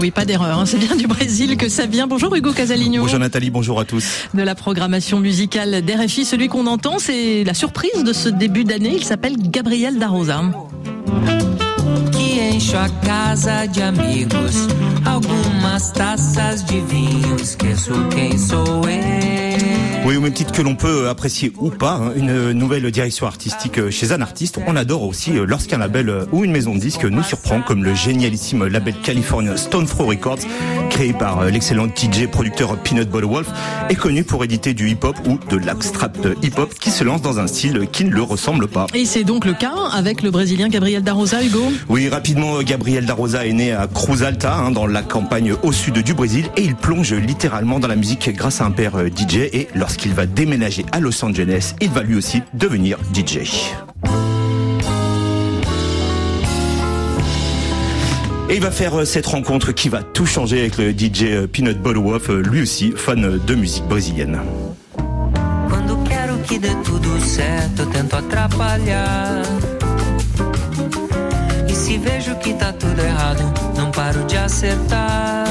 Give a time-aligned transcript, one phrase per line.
[0.00, 0.58] Oui, pas d'erreur.
[0.58, 0.64] hein.
[0.66, 2.06] C'est bien du Brésil que ça vient.
[2.06, 3.02] Bonjour Hugo Casaligno.
[3.02, 4.28] Bonjour Nathalie, bonjour à tous.
[4.32, 8.94] De la programmation musicale d'RFI, celui qu'on entend, c'est la surprise de ce début d'année.
[8.96, 10.42] Il s'appelle Gabriel Darosa.
[20.04, 23.90] Oui, au même titre que l'on peut apprécier ou pas hein, une nouvelle direction artistique
[23.90, 27.04] chez un artiste, on adore aussi euh, lorsqu'un label euh, ou une maison de disques
[27.04, 30.38] nous surprend, comme le génialissime label californien Stone Throw Records,
[31.00, 33.48] créé par euh, l'excellent DJ producteur Peanut Butter Wolf,
[33.88, 37.46] est connu pour éditer du hip-hop ou de l'abstract hip-hop qui se lance dans un
[37.46, 38.86] style qui ne le ressemble pas.
[38.92, 41.62] Et c'est donc le cas avec le Brésilien Gabriel Darosa, Hugo?
[41.88, 45.94] Oui, rapidement, Gabriel Darosa est né à Cruz Alta, hein, dans la campagne au sud
[46.02, 49.36] du Brésil, et il plonge littéralement dans la musique grâce à un père euh, DJ.
[49.54, 53.38] Et lorsqu'il va déménager à Los Angeles, il va lui aussi devenir DJ.
[58.50, 61.46] Et il va faire euh, cette rencontre qui va tout changer avec le DJ euh,
[61.46, 64.40] Peanut Wolf, euh, lui aussi fan de musique brésilienne.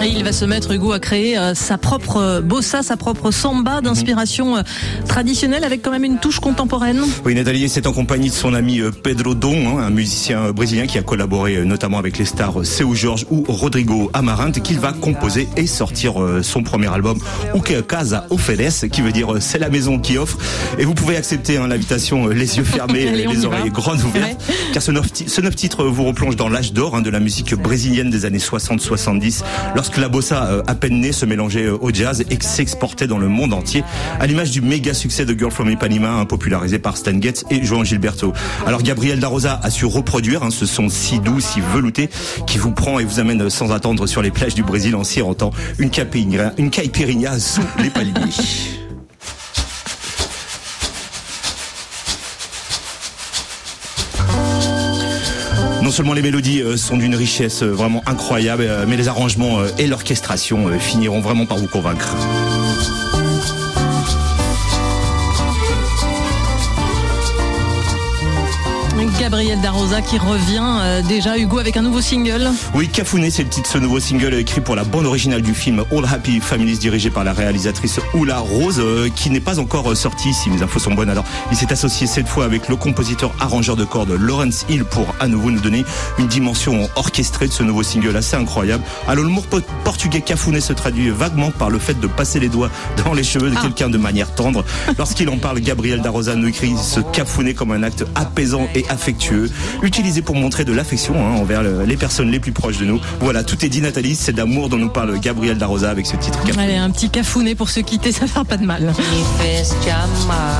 [0.00, 3.80] Et il va se mettre, Hugo, à créer euh, sa propre bossa, sa propre samba
[3.80, 4.62] d'inspiration euh,
[5.08, 7.00] traditionnelle avec quand même une touche contemporaine.
[7.24, 10.52] Oui, Nathalie, c'est en compagnie de son ami euh, Pedro Dom, hein, un musicien euh,
[10.52, 14.78] brésilien qui a collaboré euh, notamment avec les stars Seu Jorge ou Rodrigo Amarante, qu'il
[14.78, 17.18] va composer et sortir euh, son premier album,
[17.52, 20.38] a Casa Oferece, qui veut dire c'est la maison qui offre.
[20.78, 24.28] Et vous pouvez accepter hein, l'invitation, euh, les yeux fermés, Allez, les oreilles grandes ouvertes,
[24.48, 24.54] Ouais.
[24.72, 27.54] car ce neuf, ce neuf titre vous replonge dans l'âge d'or hein, de la musique
[27.56, 29.42] brésilienne des années 60-70,
[29.74, 33.18] lorsque la bossa, euh, à peine née, se mélangeait euh, au jazz et s'exportait dans
[33.18, 33.84] le monde entier,
[34.20, 37.64] à l'image du méga succès de Girl from Ipanema, hein, popularisé par Stan Getz et
[37.64, 38.32] Joan Gilberto.
[38.66, 42.10] Alors Gabriel Darosa a su reproduire hein, ce son si doux, si velouté,
[42.46, 45.52] qui vous prend et vous amène sans attendre sur les plages du Brésil en sirotant
[45.78, 48.12] une caipirinha, une caipirinha sous les palmiers.
[55.88, 59.64] Non seulement les mélodies euh, sont d'une richesse euh, vraiment incroyable, euh, mais les arrangements
[59.78, 62.14] et l'orchestration finiront vraiment par vous convaincre.
[69.62, 72.48] Darosa qui revient euh, déjà, Hugo, avec un nouveau single.
[72.74, 75.54] Oui, Cafuné, c'est le titre de ce nouveau single écrit pour la bande originale du
[75.54, 79.90] film All Happy Families dirigé par la réalisatrice Oula Rose, euh, qui n'est pas encore
[79.90, 81.10] euh, sorti, si mes infos sont bonnes.
[81.10, 85.14] Alors, il s'est associé cette fois avec le compositeur arrangeur de cordes Lawrence Hill pour
[85.20, 85.84] à nouveau nous donner
[86.18, 88.84] une dimension orchestrée de ce nouveau single assez incroyable.
[89.08, 92.48] Alors, le mot po- portugais Cafuné se traduit vaguement par le fait de passer les
[92.48, 92.70] doigts
[93.04, 93.62] dans les cheveux de Ah.
[93.62, 94.64] quelqu'un de manière tendre.
[94.98, 99.47] Lorsqu'il en parle, Gabriel Darosa nous écrit ce Cafuné comme un acte apaisant et affectueux,
[99.82, 103.00] utilisé pour montrer de l'affection hein, envers le- les personnes les plus proches de nous.
[103.20, 106.38] Voilà, tout est dit Nathalie, c'est d'amour dont nous parle Gabriel Darosa avec ce titre.
[106.58, 108.82] Allez, un petit cafounet pour se quitter, ça fera pas de mal.
[108.82, 110.58] Me fez te amar.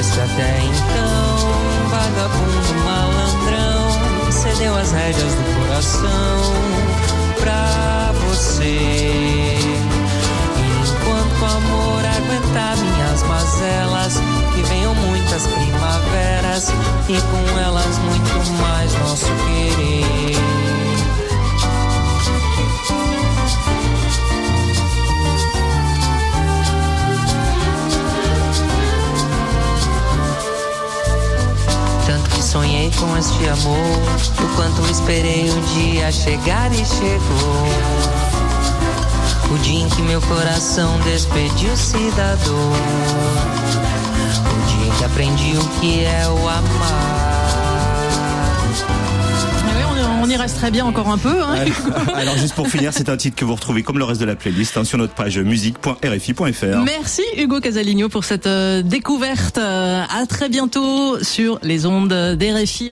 [0.00, 6.41] Esse até então, vagabundo malandrão, cedeu as rédeas do coração
[17.12, 20.36] e com elas muito mais nosso querer.
[32.06, 33.76] Tanto que sonhei com este amor,
[34.42, 37.68] o quanto esperei um dia chegar e chegou.
[39.50, 44.01] O dia em que meu coração despediu-se da dor.
[44.40, 47.72] O dia em que aprendi o que é o amar?
[49.64, 51.42] Oui, on, on y reste très bien encore un peu.
[51.42, 51.54] hein.
[52.14, 54.34] Alors juste pour finir, c'est un titre que vous retrouvez comme le reste de la
[54.36, 56.78] playlist hein, sur notre page musique.rfi.fr.
[56.84, 59.58] Merci Hugo Casaligno pour cette euh, découverte.
[59.58, 62.90] Euh, À très bientôt sur les ondes d'RFI.